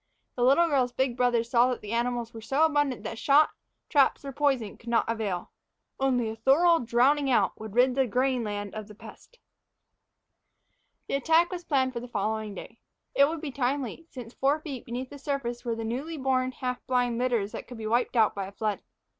[0.35, 3.51] The little girl's big brothers saw that the animals were so abundant that shot,
[3.87, 5.51] traps, or poison would not avail
[5.99, 9.37] only a thorough drowning out would rid the grain land of the pest.
[11.07, 12.79] The attack was planned for the following day.
[13.13, 16.83] It would be timely, since four feet beneath the surface were the newly born, half
[16.87, 18.81] blind litters that could be wiped out by a flood.